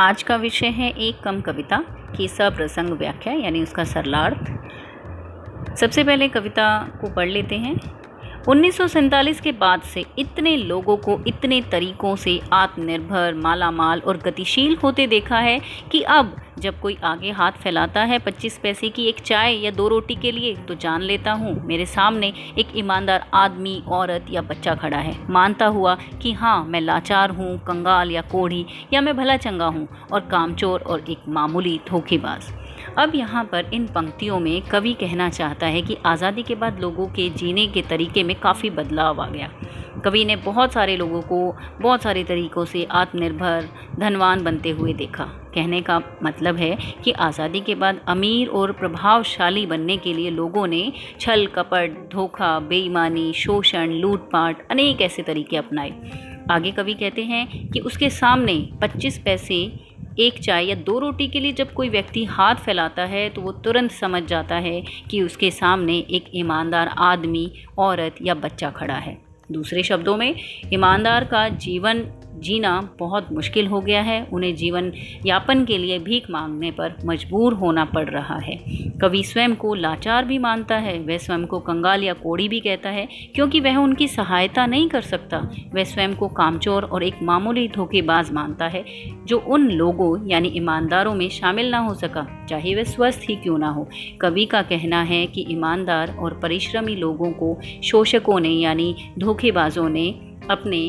आज 0.00 0.22
का 0.22 0.36
विषय 0.36 0.66
है 0.66 0.90
एक 0.90 1.20
कम 1.20 1.40
कविता 1.40 1.84
की 2.16 2.28
सप्रसंग 2.28 2.90
व्याख्या, 2.90 3.32
यानी 3.32 3.62
उसका 3.62 3.84
सरलार्थ। 3.84 4.48
सबसे 5.76 6.04
पहले 6.04 6.28
कविता 6.28 6.88
को 7.00 7.10
पढ़ 7.10 7.28
लेते 7.28 7.54
हैं। 7.54 8.03
उन्नीस 8.48 8.76
सौ 8.76 8.86
सैंतालीस 8.88 9.40
के 9.40 9.52
बाद 9.52 9.82
से 9.82 10.04
इतने 10.18 10.56
लोगों 10.56 10.96
को, 10.96 11.18
इतने 11.26 11.60
तरीकों 11.62 12.14
से 12.16 12.38
आत्मनिर्भर, 12.52 13.34
मालामाल 13.34 14.00
और 14.00 14.16
गतिशील 14.16 14.76
होते 14.82 15.06
देखा 15.06 15.38
है 15.38 15.58
कि 15.92 16.00
अब 16.02 16.34
जब 16.58 16.80
कोई 16.80 16.96
आगे 17.04 17.30
हाथ 17.30 17.52
फैलाता 17.62 18.00
है 18.00 18.18
पच्चीस 18.18 18.58
पैसे 18.62 18.88
की 18.88 19.06
एक 19.08 19.20
चाय 19.20 19.54
या 19.54 19.70
दो 19.70 19.88
रोटी 19.88 20.14
के 20.14 20.32
लिए 20.32 20.54
तो 20.68 20.74
जान 20.74 21.02
लेता 21.02 21.32
हूँ 21.32 21.54
मेरे 21.66 21.86
सामने 21.86 22.32
एक 22.58 22.76
ईमानदार 22.76 23.24
आदमी, 23.34 23.82
औरत 23.88 24.26
या 24.30 24.42
बच्चा 24.42 24.74
खड़ा 24.74 24.98
है। 24.98 25.16
मानता 25.30 25.66
हुआ 25.68 25.94
कि 26.22 26.32
हाँ 26.32 26.64
मैं 26.64 26.80
लाचार 26.80 27.30
हूँ, 27.30 27.56
कंगाल 27.58 28.10
या 28.10 28.22
कोढ़ी, 28.22 28.64
या 28.92 29.00
मैं 29.00 29.16
भला 29.16 29.36
चंगा 29.38 29.66
हूँ 29.66 29.88
और 30.12 30.20
कामचोर 30.30 30.80
और 30.80 31.04
एक 31.10 31.28
मामूली 31.28 31.78
धोखेबाज। 31.88 32.52
अब 32.98 33.14
यहाँ 33.14 33.44
पर 33.44 33.70
इन 33.74 33.86
पंक्तियों 33.86 34.38
में 34.40 34.62
कवि 34.62 34.92
कहना 34.92 35.28
चाहता 35.28 35.66
है 35.66 35.80
कि 35.82 35.96
आज़ादी 36.06 36.42
के 36.42 36.54
बाद 36.54 36.78
लोगों 36.80 37.06
के 37.06 37.28
जीने 37.30 37.66
के 37.66 37.82
तरीके 37.82 38.22
में 38.22 38.34
काफ़ी 38.40 38.70
बदलाव 38.70 39.20
आ 39.20 39.28
गया। 39.28 39.50
कवि 40.04 40.24
ने 40.24 40.36
बहुत 40.36 40.72
सारे 40.72 40.96
लोगों 40.96 41.20
को 41.22 41.38
बहुत 41.80 42.02
सारे 42.02 42.22
तरीक़ों 42.24 42.64
से 42.64 42.84
आत्मनिर्भर, 42.90 43.68
धनवान 43.98 44.44
बनते 44.44 44.70
हुए 44.70 44.92
देखा। 44.92 45.24
कहने 45.54 45.80
का 45.80 46.00
मतलब 46.22 46.56
है 46.56 46.76
कि 47.04 47.12
आज़ादी 47.12 47.60
के 47.60 47.74
बाद 47.74 48.00
अमीर 48.08 48.48
और 48.48 48.72
प्रभावशाली 48.72 49.64
बनने 49.66 49.96
के 49.96 50.12
लिए 50.12 50.30
लोगों 50.30 50.66
ने 50.66 50.92
छल, 51.20 51.46
कपट, 51.46 51.96
धोखा, 52.12 52.58
बेईमानी, 52.60 53.32
शोषण, 53.32 53.90
लूटपाट 53.90 54.66
अनेक 54.70 55.00
ऐसे 55.00 55.22
तरीके 55.22 55.56
अपनाए। 55.56 55.92
आगे 56.50 56.70
कवि 56.70 56.94
कहते 56.94 57.22
हैं 57.24 57.68
कि 57.68 57.80
उसके 57.80 58.10
सामने 58.10 58.56
25 58.82 59.18
पैसे 59.18 59.56
एक 60.18 60.38
चाय 60.38 60.64
या 60.64 60.74
दो 60.74 60.98
रोटी 60.98 61.26
के 61.28 61.40
लिए 61.40 61.52
जब 61.52 61.72
कोई 61.72 61.88
व्यक्ति 61.88 62.24
हाथ 62.24 62.54
फैलाता 62.54 63.04
है 63.04 63.28
तो 63.30 63.40
वो 63.40 63.52
तुरंत 63.52 63.90
समझ 63.90 64.22
जाता 64.22 64.56
है 64.56 64.82
कि 65.10 65.22
उसके 65.22 65.50
सामने 65.50 65.96
एक 66.10 66.24
ईमानदार 66.34 66.88
आदमी, 66.88 67.50
औरत 67.78 68.16
या 68.22 68.34
बच्चा 68.34 68.70
खड़ा 68.70 68.94
है। 68.94 69.16
दूसरे 69.52 69.82
शब्दों 69.82 70.16
में, 70.16 70.34
ईमानदार 70.72 71.24
का 71.24 71.48
जीवन 71.48 72.04
जीना 72.34 72.90
बहुत 72.98 73.32
मुश्किल 73.32 73.66
हो 73.66 73.80
गया 73.80 74.00
है। 74.00 74.26
उन्हें 74.32 74.54
जीवन 74.54 74.92
यापन 75.26 75.64
के 75.64 75.78
लिए 75.78 75.98
भीख 75.98 76.30
मांगने 76.30 76.70
पर 76.70 76.94
मजबूर 77.04 77.54
होना 77.54 77.84
पड़ 77.84 78.08
रहा 78.10 78.38
है। 78.38 78.56
कवि 79.00 79.22
स्वयं 79.22 79.54
को 79.54 79.74
लाचार 79.74 80.24
भी 80.24 80.38
मानता 80.38 80.76
है। 80.76 80.98
वह 80.98 81.18
स्वयं 81.18 81.46
को 81.46 81.58
कंगाल 81.58 82.04
या 82.04 82.12
कोड़ी 82.12 82.48
भी 82.48 82.60
कहता 82.60 82.90
है, 82.90 83.08
क्योंकि 83.34 83.60
वह 83.60 83.76
उनकी 83.76 84.08
सहायता 84.08 84.66
नहीं 84.66 84.88
कर 84.88 85.00
सकता। 85.00 85.38
वह 85.74 85.84
स्वयं 85.84 86.14
को 86.14 86.28
कामचोर 86.28 86.84
और 86.84 87.02
एक 87.02 87.22
मामूली 87.22 87.68
धोखेबाज 87.68 88.32
मानता 88.32 88.66
है, 88.66 88.84
जो 89.26 89.38
उन 89.38 89.68
लोगों 89.70 90.28
यानी 90.28 90.48
ईमानदारों 90.48 91.14
में 91.14 91.28
शामिल 91.28 91.70
ना 91.70 91.78
हो 91.78 91.94
सका, 91.94 92.26
चाहे 92.48 92.74
वह 92.74 92.84
स्वस्थ 92.84 93.20
ही 93.30 93.36
क्यों 93.36 93.58
ना 93.58 93.68
हो। 93.68 93.88
कवि 94.20 94.44
का 94.44 94.62
कहना 94.62 95.02
है 95.02 95.26
कि 95.26 95.46
ईमानदार 95.50 96.16
और 96.18 96.40
परिश्रमी 96.42 96.96
लोगों 96.96 97.32
को 97.32 97.56
शोषकों 97.84 98.40
ने 98.40 98.48
यानी 98.48 98.94
धोखेबाजों 99.18 99.88
ने 99.88 100.08
अपने 100.50 100.80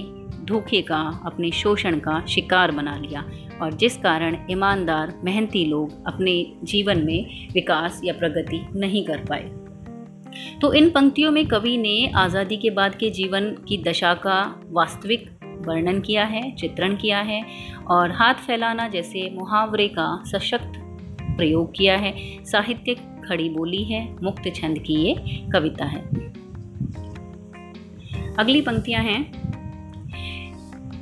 धोखे 0.45 0.81
का, 0.81 1.01
अपने 1.25 1.51
शोषण 1.51 1.99
का 1.99 2.25
शिकार 2.25 2.71
बना 2.71 2.95
लिया 2.97 3.25
और 3.61 3.73
जिस 3.73 3.97
कारण 3.97 4.37
ईमानदार, 4.51 5.13
मेहनती 5.23 5.65
लोग 5.65 6.05
अपने 6.07 6.33
जीवन 6.63 7.05
में 7.05 7.49
विकास 7.53 8.01
या 8.03 8.13
प्रगति 8.13 8.65
नहीं 8.75 9.05
कर 9.05 9.25
पाए। 9.29 9.51
तो 10.61 10.73
इन 10.73 10.89
पंक्तियों 10.89 11.31
में 11.31 11.45
कवि 11.47 11.77
ने 11.77 12.11
आज़ादी 12.15 12.57
के 12.57 12.69
बाद 12.69 12.95
के 12.95 13.09
जीवन 13.09 13.49
की 13.67 13.77
दशा 13.83 14.13
का 14.13 14.39
वास्तविक 14.71 15.29
वर्णन 15.67 15.99
किया 16.01 16.23
है, 16.23 16.55
चित्रण 16.55 16.95
किया 16.95 17.19
है 17.19 17.41
और 17.87 18.11
हाथ 18.11 18.33
फैलाना 18.47 18.87
जैसे 18.87 19.29
मुहावरे 19.29 19.87
का 19.87 20.23
सशक्त 20.25 20.79
प्रयोग 21.37 21.71
किया 21.75 21.95
है। 21.97 22.13
साहित्यिक 22.45 22.97
खड़ी 23.27 23.49
बोली 23.49 23.83
है, 23.83 24.03
मुक्त 24.23 24.51
छंद 24.55 24.79
की 24.79 24.93
ये 24.95 25.15
कविता 25.53 25.85
है। 25.85 26.01
अगली 28.35 28.61
पंक्तियाँ 28.61 29.01
हैं। 29.03 29.44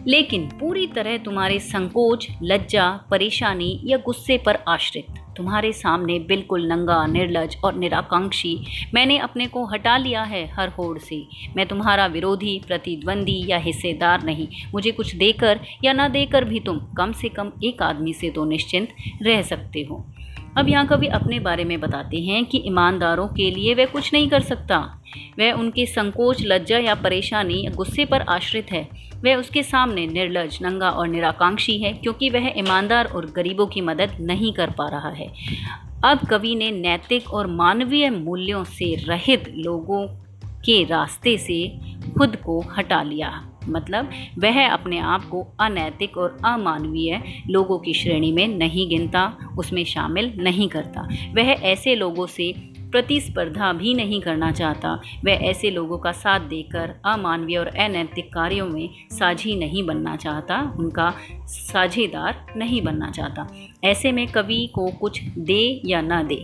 लेकिन 0.08 0.47
पूरी 0.59 0.88
तरह 0.88 1.18
तुम्हारे 1.18 1.59
संकोच, 1.59 2.28
लज्जा, 2.44 2.90
परेशानी 3.12 3.81
या 3.86 3.97
गुस्से 3.97 4.38
पर 4.38 4.58
आश्रित। 4.68 5.06
तुम्हारे 5.38 5.72
सामने 5.74 6.19
बिल्कुल 6.19 6.68
नंगा, 6.68 7.06
निर्लज 7.06 7.58
और 7.64 7.75
निराकांक्षी 7.75 8.66
मैंने 8.94 9.18
अपने 9.18 9.47
को 9.47 9.66
हटा 9.66 9.97
लिया 9.97 10.24
है 10.24 10.46
हर 10.53 10.69
होड़ 10.69 11.00
से। 11.00 11.24
मैं 11.58 11.66
तुम्हारा 11.66 12.06
विरोधी, 12.06 12.62
प्रतिद्वंदी 12.68 13.46
या 13.47 13.58
हिस्सेदार 13.58 14.24
नहीं। 14.24 14.47
मुझे 14.74 14.92
कुछ 14.92 15.16
देकर 15.16 15.59
या 15.84 15.94
ना 15.94 16.08
देकर 16.08 16.44
भी 16.44 16.59
तुम 16.59 16.80
कम 16.97 17.12
से 17.12 17.30
कम 17.30 17.52
एक 17.63 17.81
आदमी 17.81 18.13
से 18.13 18.30
तो 18.30 18.46
निश्चिंत 18.46 18.90
रह 19.22 19.42
सकते 19.42 19.88
हो। 19.92 20.06
अब 20.58 20.69
यहाँ 20.69 20.88
कवि 20.88 21.08
अपने 21.08 21.40
बारे 21.40 21.63
में 21.63 21.80
बताते 21.80 22.18
हैं 22.18 22.46
कि 22.46 22.63
ईमानदारों 22.66 23.28
के 23.28 23.52
लिए 23.52 23.74
वह 23.74 23.86
कुछ 23.86 24.13
नहीं 24.13 24.30
कर 24.30 24.42
सकता। 24.42 25.00
वह 25.40 25.51
उनके 25.51 25.85
संकोच, 25.85 26.41
लज्जा 26.41 26.78
या 26.78 26.96
परेशानी 26.96 27.66
या 27.66 27.72
गुस्से 27.72 28.06
पर 28.06 28.22
आश्रित 28.22 28.72
है। 28.72 28.88
वह 29.25 29.35
उसके 29.35 29.63
सामने 29.63 30.07
निर्लज, 30.07 30.59
नंगा 30.62 30.90
और 30.90 31.07
निराकांक्षी 31.07 31.78
है, 31.78 31.94
क्योंकि 31.94 32.29
वह 32.29 32.53
ईमानदार 32.57 33.06
और 33.06 33.25
गरीबों 33.25 33.68
की 33.68 33.81
मदद 33.81 34.18
नहीं 34.22 34.53
कर 34.53 34.69
पा 34.69 34.90
रहा 34.90 35.09
है। 35.09 35.34
अब 36.06 36.19
कवि 36.29 36.56
ने 36.56 36.72
नैतिक 36.72 37.34
और 37.34 37.47
मानवीय 37.47 38.09
मूल्यों 38.09 38.63
से 38.63 38.96
रहित 38.96 39.53
लोगों 39.57 40.07
के 40.66 40.84
रास्ते 40.84 41.38
से 41.38 41.80
खुद 42.18 42.35
को 42.35 42.62
हटा 42.78 43.03
लिया। 43.03 43.50
मतलब 43.69 44.09
वह 44.40 44.69
अपने 44.69 45.00
आप 45.00 45.30
को 45.30 45.47
अनैतिक 45.59 46.18
और 46.18 46.38
अमानवीय 46.45 47.24
लोगों 47.50 47.80
की 47.80 47.94
श्रेणी 47.94 48.31
में 48.31 48.47
नहीं 48.47 48.90
गिनता, 48.90 49.38
उसमें 49.57 49.85
शामिल 49.85 50.34
नहीं 50.38 50.68
करता। 50.69 51.07
वह 51.35 51.51
ऐसे 51.51 51.95
लोगों 51.95 52.28
से 52.28 52.73
प्रतिस्पर्धा 52.94 53.74
भी 53.74 53.94
नहीं 53.94 54.22
करना 54.22 54.52
चाहता। 54.52 55.02
वह 55.26 55.31
ऐसे 55.31 55.72
लोगों 55.72 55.98
का 55.98 56.12
साथ 56.12 56.40
देकर 56.40 56.96
अमानवीय 57.06 57.58
और 57.58 57.68
अनैतिक 57.68 58.34
कार्यों 58.34 58.68
में 58.68 58.90
साझी 59.12 59.56
नहीं 59.56 59.86
बनना 59.86 60.16
चाहता, 60.16 60.76
उनका 60.80 61.14
साझेदार 61.46 62.54
नहीं 62.58 62.81
बनना 62.81 63.12
चाहता। 63.12 63.48
ऐसे 63.84 64.12
में 64.12 64.28
कवि 64.28 64.70
को 64.74 64.88
कुछ 64.92 65.24
दे 65.24 65.81
या 65.86 66.02
ना 66.02 66.24
दे। 66.24 66.44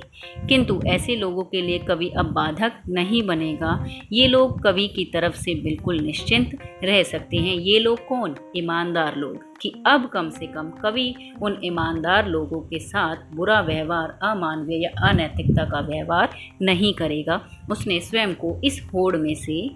किंतु 0.50 0.82
ऐसे 0.88 1.16
लोगों 1.16 1.44
के 1.44 1.62
लिए 1.62 1.78
कवि 1.78 2.10
अब 2.10 2.26
बाधक 2.26 2.72
नहीं 2.90 3.24
बनेगा। 3.24 3.86
ये 4.12 4.28
लोग 4.28 4.62
कवि 4.62 4.88
की 4.88 5.06
तरफ़ 5.06 5.36
से 5.36 5.56
बिल्कुल 5.56 6.00
निश्चिंत 6.00 6.58
रह 6.84 7.04
सकते 7.04 7.38
हैं। 7.38 7.56
ये 7.56 7.80
लोग 7.80 8.08
कौन? 8.08 8.36
ईमानदार 8.58 9.16
लोग। 9.16 9.49
कि 9.62 9.74
अब 9.88 10.10
कम 10.14 10.30
से 10.30 10.48
कम 10.48 10.70
कवि 10.70 11.34
उन 11.42 11.58
ईमानदार 11.64 12.28
लोगों 12.28 12.60
के 12.60 12.80
साथ 12.80 13.16
बुरा 13.36 13.62
व्यवहार, 13.62 14.20
अमानवीय 14.24 14.84
या 14.84 14.90
अनैतिकता 15.10 15.66
का 15.66 15.80
व्यवहार 15.80 16.30
नहीं 16.62 16.94
करेगा। 16.94 17.42
उसने 17.72 18.00
स्वयं 18.00 18.34
को 18.34 18.60
इस 18.64 18.82
होड़ 18.94 19.16
में 19.18 19.36
से 19.36 19.70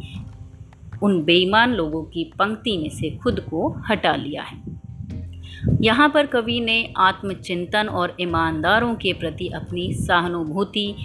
उन 1.03 1.23
बेईमान 1.23 1.73
लोगों 1.73 2.03
की 2.03 2.23
पंक्ति 2.39 2.77
में 2.77 2.89
से 2.89 3.09
खुद 3.17 3.39
को 3.39 3.75
हटा 3.89 4.16
लिया 4.16 4.43
है। 4.43 4.61
यहाँ 5.81 6.09
पर 6.09 6.25
कवि 6.25 6.59
ने 6.59 6.93
आत्मचिंतन 6.97 7.88
और 7.88 8.16
ईमानदारों 8.22 8.95
के 8.95 9.13
प्रति 9.13 9.47
अपनी 9.47 9.93
सहानुभूति 9.93 10.95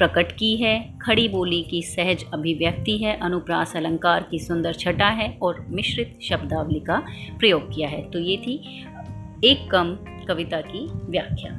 प्रकट 0.00 0.32
की 0.32 0.56
है, 0.56 0.98
खड़ी 0.98 1.28
बोली 1.28 1.62
की 1.62 1.82
सहज 1.82 2.24
अभिव्यक्ति 2.34 2.96
है, 2.98 3.18
अनुप्रास 3.18 3.76
अलंकार 3.76 4.28
की 4.30 4.38
सुंदर 4.38 4.72
छटा 4.72 5.08
है 5.08 5.38
और 5.42 5.66
मिश्रित 5.70 6.18
शब्दावली 6.22 6.80
का 6.80 7.02
प्रयोग 7.38 7.74
किया 7.74 7.88
है। 7.88 8.10
तो 8.10 8.18
ये 8.18 8.36
थी 8.36 8.86
एक 9.44 9.70
कम 9.70 9.98
कविता 10.28 10.60
की 10.60 10.86
व्याख्या। 11.10 11.50